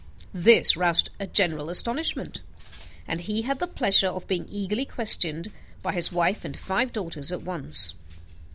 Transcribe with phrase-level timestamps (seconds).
[0.33, 2.41] This roused a general astonishment;
[3.07, 5.51] and he had the pleasure of being eagerly questioned
[5.83, 7.93] by his wife and five daughters at once.